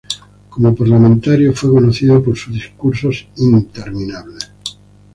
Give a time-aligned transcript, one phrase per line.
[0.49, 4.51] Como parlamentario, fue conocido por sus discursos interminables.